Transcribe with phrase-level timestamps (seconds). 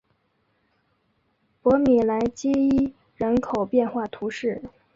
[1.61, 4.59] 博米莱基伊人口变化图示